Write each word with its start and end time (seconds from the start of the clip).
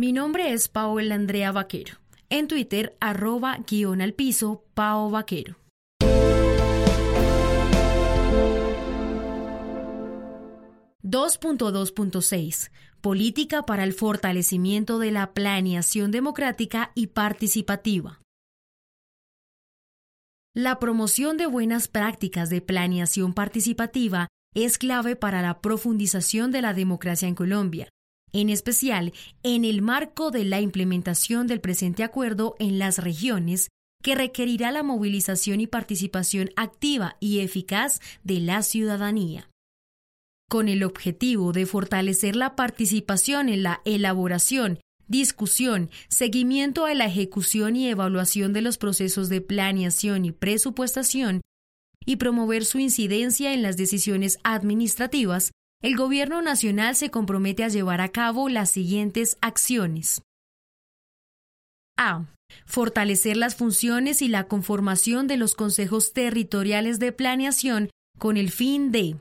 Mi 0.00 0.12
nombre 0.12 0.52
es 0.52 0.68
Paola 0.68 1.16
Andrea 1.16 1.50
Vaquero. 1.50 1.98
En 2.30 2.46
Twitter, 2.46 2.96
arroba 3.00 3.58
guion 3.66 4.00
al 4.00 4.14
piso, 4.14 4.62
Pao 4.74 5.10
Vaquero. 5.10 5.56
...2.2.6... 11.02 12.70
Política 13.00 13.62
para 13.62 13.82
el 13.82 13.92
fortalecimiento 13.92 15.00
de 15.00 15.10
la 15.10 15.32
planeación 15.32 16.12
democrática 16.12 16.92
y 16.94 17.08
participativa. 17.08 18.20
La 20.54 20.78
promoción 20.78 21.36
de 21.36 21.46
buenas 21.46 21.88
prácticas 21.88 22.50
de 22.50 22.60
planeación 22.60 23.34
participativa 23.34 24.28
es 24.54 24.78
clave 24.78 25.16
para 25.16 25.42
la 25.42 25.60
profundización 25.60 26.52
de 26.52 26.62
la 26.62 26.74
democracia 26.74 27.26
en 27.28 27.34
Colombia, 27.34 27.88
en 28.32 28.50
especial 28.50 29.12
en 29.42 29.64
el 29.64 29.82
marco 29.82 30.30
de 30.30 30.44
la 30.44 30.60
implementación 30.60 31.46
del 31.46 31.60
presente 31.60 32.04
acuerdo 32.04 32.54
en 32.58 32.78
las 32.78 32.98
regiones 32.98 33.68
que 34.02 34.14
requerirá 34.14 34.70
la 34.70 34.82
movilización 34.82 35.60
y 35.60 35.66
participación 35.66 36.50
activa 36.56 37.16
y 37.20 37.40
eficaz 37.40 38.00
de 38.22 38.40
la 38.40 38.62
ciudadanía. 38.62 39.48
Con 40.48 40.68
el 40.68 40.82
objetivo 40.82 41.52
de 41.52 41.66
fortalecer 41.66 42.36
la 42.36 42.56
participación 42.56 43.48
en 43.48 43.62
la 43.62 43.82
elaboración, 43.84 44.80
discusión, 45.08 45.90
seguimiento 46.08 46.86
a 46.86 46.94
la 46.94 47.06
ejecución 47.06 47.76
y 47.76 47.88
evaluación 47.88 48.52
de 48.52 48.62
los 48.62 48.78
procesos 48.78 49.28
de 49.28 49.40
planeación 49.40 50.24
y 50.24 50.32
presupuestación 50.32 51.40
y 52.06 52.16
promover 52.16 52.64
su 52.64 52.78
incidencia 52.78 53.52
en 53.52 53.62
las 53.62 53.76
decisiones 53.76 54.38
administrativas, 54.42 55.52
el 55.80 55.96
Gobierno 55.96 56.42
Nacional 56.42 56.96
se 56.96 57.10
compromete 57.10 57.62
a 57.62 57.68
llevar 57.68 58.00
a 58.00 58.08
cabo 58.08 58.48
las 58.48 58.70
siguientes 58.70 59.38
acciones. 59.40 60.22
A. 61.96 62.24
Fortalecer 62.64 63.36
las 63.36 63.54
funciones 63.56 64.22
y 64.22 64.28
la 64.28 64.48
conformación 64.48 65.26
de 65.26 65.36
los 65.36 65.54
consejos 65.54 66.12
territoriales 66.12 66.98
de 66.98 67.12
planeación 67.12 67.90
con 68.18 68.36
el 68.36 68.50
fin 68.50 68.90
de 68.90 69.16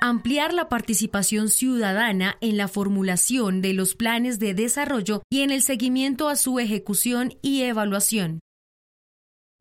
ampliar 0.00 0.52
la 0.52 0.68
participación 0.68 1.48
ciudadana 1.48 2.36
en 2.40 2.56
la 2.56 2.68
formulación 2.68 3.62
de 3.62 3.72
los 3.72 3.94
planes 3.94 4.38
de 4.38 4.52
desarrollo 4.52 5.22
y 5.30 5.42
en 5.42 5.50
el 5.50 5.62
seguimiento 5.62 6.28
a 6.28 6.36
su 6.36 6.58
ejecución 6.58 7.34
y 7.40 7.62
evaluación, 7.62 8.40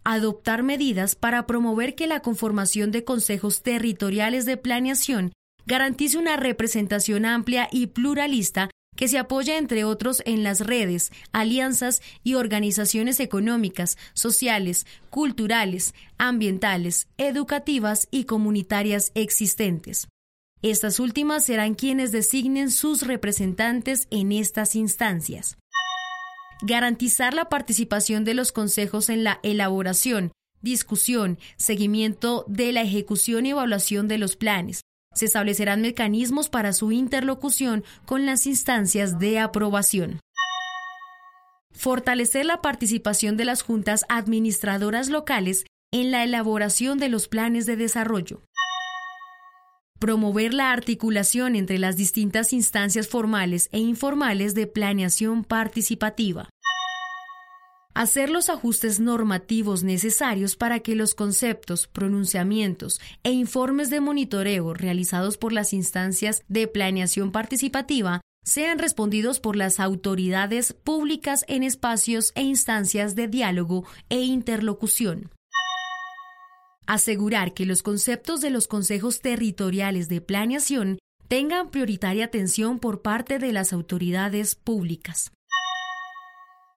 adoptar 0.04 0.64
medidas 0.64 1.16
para 1.16 1.46
promover 1.46 1.96
que 1.96 2.08
la 2.08 2.22
conformación 2.22 2.92
de 2.92 3.04
consejos 3.04 3.62
territoriales 3.62 4.46
de 4.46 4.58
planeación 4.58 5.32
garantice 5.66 6.18
una 6.18 6.38
representación 6.38 7.26
amplia 7.26 7.68
y 7.72 7.88
pluralista 7.88 8.70
que 8.96 9.08
se 9.08 9.18
apoya, 9.18 9.58
entre 9.58 9.84
otros, 9.84 10.22
en 10.26 10.44
las 10.44 10.60
redes, 10.60 11.12
alianzas 11.32 12.02
y 12.24 12.36
organizaciones 12.36 13.20
económicas, 13.20 13.98
sociales, 14.14 14.86
culturales, 15.10 15.96
ambientales, 16.18 17.08
educativas 17.18 18.08
y 18.12 18.26
comunitarias 18.26 19.12
existentes. 19.16 20.08
Estas 20.62 21.00
últimas 21.00 21.46
serán 21.46 21.74
quienes 21.74 22.12
designen 22.12 22.70
sus 22.70 23.02
representantes 23.08 24.08
en 24.12 24.32
estas 24.32 24.76
instancias 24.76 25.58
garantizar 26.62 27.34
la 27.34 27.50
participación 27.50 28.24
de 28.24 28.34
los 28.34 28.52
consejos 28.52 29.10
en 29.10 29.24
la 29.24 29.40
elaboración, 29.44 30.32
discusión, 30.62 31.40
seguimiento 31.58 32.46
de 32.48 32.72
la 32.72 32.82
ejecución 32.82 33.46
y 33.46 33.52
evaluación 33.52 34.08
de 34.08 34.18
los 34.18 34.36
planes. 34.36 34.82
Se 35.14 35.26
establecerán 35.26 35.82
mecanismos 35.82 36.50
para 36.50 36.74
su 36.74 36.92
interlocución 36.92 37.84
con 38.06 38.26
las 38.26 38.48
instancias 38.48 39.20
de 39.20 39.40
aprobación. 39.40 40.20
Fortalecer 41.74 42.46
la 42.46 42.62
participación 42.62 43.38
de 43.38 43.46
las 43.46 43.62
juntas 43.62 44.06
administradoras 44.08 45.10
locales 45.10 45.66
en 45.92 46.12
la 46.12 46.24
elaboración 46.24 46.98
de 47.00 47.10
los 47.10 47.28
planes 47.28 47.66
de 47.66 47.76
desarrollo. 47.76 48.44
Promover 50.00 50.54
la 50.54 50.72
articulación 50.72 51.56
entre 51.56 51.78
las 51.78 51.98
distintas 51.98 52.54
instancias 52.54 53.08
formales 53.08 53.70
e 53.72 53.80
informales 53.80 54.56
de 54.56 54.68
planeación 54.68 55.44
participativa. 55.44 56.50
Hacer 57.94 58.30
los 58.30 58.50
ajustes 58.50 59.00
normativos 59.00 59.84
necesarios 59.84 60.56
para 60.56 60.80
que 60.80 60.96
los 60.96 61.14
conceptos, 61.14 61.88
pronunciamientos 61.88 63.02
e 63.24 63.32
informes 63.32 63.90
de 63.90 64.00
monitoreo 64.00 64.74
realizados 64.74 65.38
por 65.38 65.52
las 65.52 65.74
instancias 65.74 66.44
de 66.48 66.68
planeación 66.68 67.32
participativa 67.32 68.22
sean 68.44 68.80
respondidos 68.80 69.40
por 69.40 69.56
las 69.56 69.80
autoridades 69.80 70.74
públicas 70.74 71.46
en 71.48 71.64
espacios 71.64 72.32
e 72.36 72.42
instancias 72.42 73.16
de 73.16 73.28
diálogo 73.28 73.86
e 74.10 74.22
interlocución 74.22 75.30
asegurar 76.92 77.54
que 77.54 77.66
los 77.66 77.84
conceptos 77.84 78.42
de 78.42 78.50
los 78.50 78.68
consejos 78.68 79.22
territoriales 79.22 80.10
de 80.10 80.20
planeación 80.20 81.00
tengan 81.30 81.70
prioritaria 81.70 82.26
atención 82.26 82.80
por 82.80 83.02
parte 83.02 83.40
de 83.40 83.54
las 83.54 83.72
autoridades 83.72 84.56
públicas. 84.56 85.32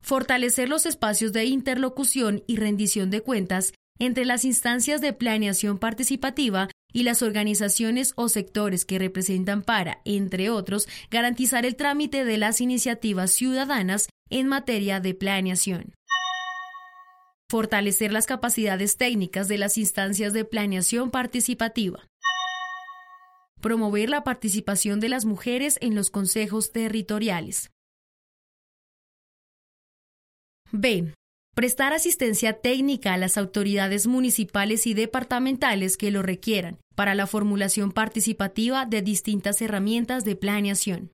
Fortalecer 0.04 0.68
los 0.68 0.84
espacios 0.84 1.32
de 1.32 1.46
interlocución 1.46 2.44
y 2.46 2.56
rendición 2.56 3.10
de 3.10 3.22
cuentas 3.22 3.72
entre 3.98 4.26
las 4.26 4.44
instancias 4.44 5.00
de 5.00 5.14
planeación 5.14 5.78
participativa 5.78 6.68
y 6.92 7.04
las 7.04 7.22
organizaciones 7.22 8.12
o 8.14 8.28
sectores 8.28 8.84
que 8.84 8.98
representan 8.98 9.62
para, 9.62 10.02
entre 10.04 10.50
otros, 10.50 10.88
garantizar 11.10 11.64
el 11.64 11.74
trámite 11.74 12.26
de 12.26 12.36
las 12.36 12.60
iniciativas 12.60 13.30
ciudadanas 13.30 14.08
en 14.28 14.46
materia 14.46 15.00
de 15.00 15.14
planeación 15.14 15.94
fortalecer 17.50 18.12
las 18.12 18.26
capacidades 18.26 18.96
técnicas 18.96 19.46
de 19.46 19.58
las 19.58 19.78
instancias 19.78 20.32
de 20.32 20.44
planeación 20.44 21.12
participativa, 21.12 22.08
promover 23.60 24.10
la 24.10 24.24
participación 24.24 24.98
de 24.98 25.08
las 25.08 25.24
mujeres 25.24 25.78
en 25.80 25.94
los 25.94 26.10
consejos 26.10 26.72
territoriales. 26.72 27.70
B. 30.76 31.14
Prestar 31.54 31.92
asistencia 31.92 32.54
técnica 32.54 33.14
a 33.14 33.16
las 33.16 33.38
autoridades 33.38 34.08
municipales 34.08 34.88
y 34.88 34.94
departamentales 34.94 35.96
que 35.96 36.10
lo 36.10 36.20
requieran 36.20 36.78
para 36.96 37.14
la 37.14 37.28
formulación 37.28 37.92
participativa 37.92 38.84
de 38.84 39.00
distintas 39.00 39.62
herramientas 39.62 40.24
de 40.24 40.34
planeación. 40.34 41.12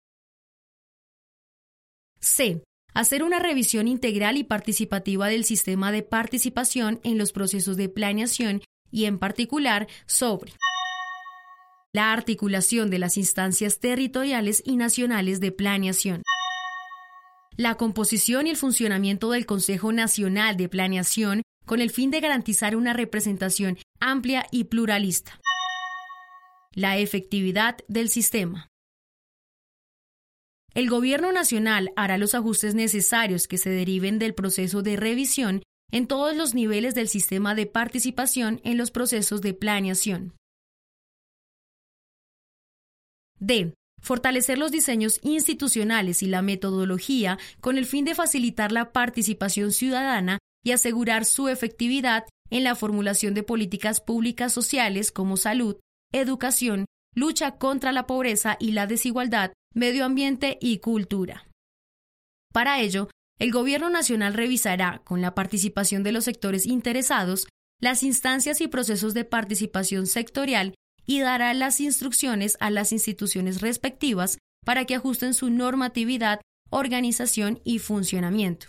C 2.21 2.63
hacer 2.95 3.23
una 3.23 3.39
revisión 3.39 3.87
integral 3.87 4.39
y 4.39 4.45
participativa 4.45 5.29
del 5.29 5.45
sistema 5.45 5.93
de 5.93 6.03
participación 6.03 6.99
en 7.03 7.19
los 7.19 7.33
procesos 7.33 7.77
de 7.77 7.91
planeación 7.91 8.63
y 8.91 9.05
en 9.05 9.19
particular 9.19 9.89
sobre 10.07 10.55
la 11.93 12.13
articulación 12.15 12.89
de 12.89 12.99
las 12.99 13.19
instancias 13.19 13.79
territoriales 13.79 14.63
y 14.65 14.77
nacionales 14.77 15.39
de 15.41 15.53
planeación, 15.53 16.23
la 17.61 17.75
composición 17.75 18.47
y 18.47 18.51
el 18.51 18.57
funcionamiento 18.57 19.31
del 19.31 19.45
Consejo 19.45 19.93
Nacional 19.93 20.57
de 20.57 20.71
Planeación 20.71 21.43
con 21.67 21.83
el 21.83 21.91
fin 21.91 22.11
de 22.11 22.21
garantizar 22.21 22.75
una 22.75 22.95
representación 22.95 23.77
amplia 24.01 24.47
y 24.51 24.65
pluralista, 24.65 25.39
la 26.73 26.97
efectividad 26.97 27.77
del 27.87 28.09
sistema. 28.09 28.69
El 30.73 30.89
Gobierno 30.89 31.33
Nacional 31.33 31.93
hará 31.97 32.17
los 32.17 32.35
ajustes 32.35 32.75
necesarios 32.75 33.47
que 33.47 33.59
se 33.59 33.69
deriven 33.69 34.19
del 34.19 34.33
proceso 34.33 34.81
de 34.81 34.97
revisión 34.97 35.63
en 35.93 36.07
todos 36.07 36.35
los 36.35 36.55
niveles 36.55 36.95
del 36.95 37.09
sistema 37.09 37.55
de 37.55 37.67
participación 37.67 38.63
en 38.65 38.79
los 38.79 38.91
procesos 38.91 39.43
de 39.43 39.53
planeación. 39.53 40.33
D. 43.39 43.75
Fortalecer 44.01 44.59
los 44.59 44.73
diseños 44.73 45.19
institucionales 45.23 46.23
y 46.23 46.27
la 46.27 46.43
metodología 46.43 47.39
con 47.61 47.79
el 47.79 47.87
fin 47.87 48.05
de 48.05 48.15
facilitar 48.15 48.73
la 48.73 48.93
participación 48.93 49.73
ciudadana 49.73 50.39
y 50.65 50.73
asegurar 50.73 51.25
su 51.25 51.49
efectividad 51.49 52.25
en 52.51 52.65
la 52.65 52.75
formulación 52.75 53.35
de 53.35 53.43
políticas 53.43 54.01
públicas 54.01 54.53
sociales 54.53 55.13
como 55.13 55.37
salud, 55.37 55.77
educación, 56.13 56.87
lucha 57.15 57.59
contra 57.59 57.93
la 57.93 58.07
pobreza 58.07 58.57
y 58.59 58.73
la 58.73 58.87
desigualdad, 58.87 59.53
medio 59.75 60.05
ambiente 60.05 60.59
y 60.61 60.79
cultura. 60.79 61.47
Para 62.53 62.81
ello, 62.81 63.09
el 63.39 63.53
Gobierno 63.53 63.89
Nacional 63.89 64.35
revisará, 64.35 65.01
con 65.05 65.21
la 65.21 65.35
participación 65.35 66.03
de 66.03 66.13
los 66.13 66.25
sectores 66.25 66.67
interesados, 66.67 67.47
las 67.81 68.03
instancias 68.03 68.61
y 68.61 68.69
procesos 68.69 69.15
de 69.15 69.25
participación 69.25 70.07
sectorial 70.07 70.75
y 71.11 71.19
dará 71.19 71.53
las 71.55 71.81
instrucciones 71.81 72.57
a 72.61 72.71
las 72.71 72.93
instituciones 72.93 73.61
respectivas 73.61 74.39
para 74.65 74.85
que 74.85 74.95
ajusten 74.95 75.35
su 75.35 75.51
normatividad, 75.51 76.41
organización 76.71 77.61
y 77.65 77.81
funcionamiento. 77.81 78.69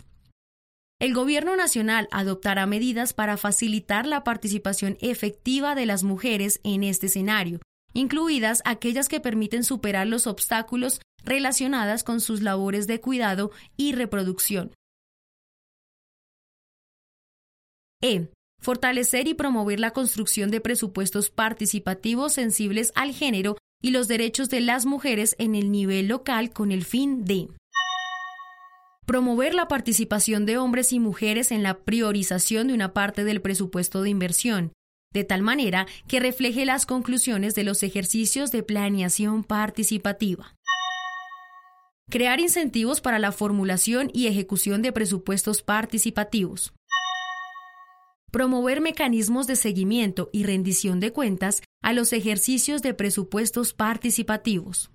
El 1.00 1.14
Gobierno 1.14 1.54
Nacional 1.54 2.08
adoptará 2.10 2.66
medidas 2.66 3.12
para 3.12 3.36
facilitar 3.36 4.06
la 4.06 4.24
participación 4.24 4.98
efectiva 5.00 5.76
de 5.76 5.86
las 5.86 6.02
mujeres 6.02 6.58
en 6.64 6.82
este 6.82 7.06
escenario, 7.06 7.60
incluidas 7.92 8.60
aquellas 8.64 9.08
que 9.08 9.20
permiten 9.20 9.62
superar 9.62 10.08
los 10.08 10.26
obstáculos 10.26 11.00
relacionadas 11.22 12.02
con 12.02 12.20
sus 12.20 12.42
labores 12.42 12.88
de 12.88 13.00
cuidado 13.00 13.52
y 13.76 13.92
reproducción. 13.92 14.74
E. 18.02 18.32
Fortalecer 18.62 19.26
y 19.26 19.34
promover 19.34 19.80
la 19.80 19.90
construcción 19.90 20.52
de 20.52 20.60
presupuestos 20.60 21.30
participativos 21.30 22.34
sensibles 22.34 22.92
al 22.94 23.12
género 23.12 23.56
y 23.82 23.90
los 23.90 24.06
derechos 24.06 24.48
de 24.50 24.60
las 24.60 24.86
mujeres 24.86 25.34
en 25.38 25.56
el 25.56 25.72
nivel 25.72 26.06
local 26.06 26.50
con 26.50 26.70
el 26.70 26.84
fin 26.84 27.24
de 27.24 27.48
promover 29.04 29.52
la 29.52 29.66
participación 29.66 30.46
de 30.46 30.58
hombres 30.58 30.92
y 30.92 31.00
mujeres 31.00 31.50
en 31.50 31.64
la 31.64 31.78
priorización 31.80 32.68
de 32.68 32.74
una 32.74 32.94
parte 32.94 33.24
del 33.24 33.42
presupuesto 33.42 34.00
de 34.00 34.10
inversión, 34.10 34.72
de 35.12 35.24
tal 35.24 35.42
manera 35.42 35.88
que 36.06 36.20
refleje 36.20 36.64
las 36.64 36.86
conclusiones 36.86 37.56
de 37.56 37.64
los 37.64 37.82
ejercicios 37.82 38.52
de 38.52 38.62
planeación 38.62 39.42
participativa. 39.42 40.54
Crear 42.10 42.40
incentivos 42.40 43.00
para 43.00 43.18
la 43.18 43.32
formulación 43.32 44.08
y 44.14 44.28
ejecución 44.28 44.82
de 44.82 44.92
presupuestos 44.92 45.62
participativos. 45.62 46.72
Promover 48.32 48.80
mecanismos 48.80 49.46
de 49.46 49.56
seguimiento 49.56 50.30
y 50.32 50.44
rendición 50.44 51.00
de 51.00 51.12
cuentas 51.12 51.60
a 51.82 51.92
los 51.92 52.14
ejercicios 52.14 52.80
de 52.80 52.94
presupuestos 52.94 53.74
participativos. 53.74 54.91